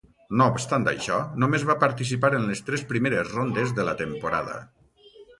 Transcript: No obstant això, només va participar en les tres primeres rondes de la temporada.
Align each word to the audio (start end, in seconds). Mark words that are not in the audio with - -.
No 0.39 0.45
obstant 0.51 0.85
això, 0.91 1.17
només 1.43 1.65
va 1.71 1.75
participar 1.83 2.31
en 2.37 2.47
les 2.51 2.63
tres 2.69 2.83
primeres 2.93 3.29
rondes 3.35 3.75
de 3.81 3.85
la 3.91 3.93
temporada. 4.01 4.57